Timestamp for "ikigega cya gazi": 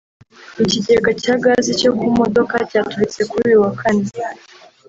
0.63-1.71